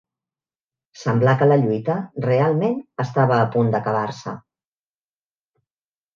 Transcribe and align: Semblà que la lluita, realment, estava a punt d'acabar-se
Semblà 1.01 1.35
que 1.41 1.47
la 1.49 1.57
lluita, 1.63 1.97
realment, 2.27 2.81
estava 3.05 3.37
a 3.43 3.45
punt 3.57 3.71
d'acabar-se 3.77 4.35